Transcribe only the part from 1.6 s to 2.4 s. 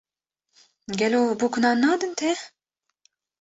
nan nadin te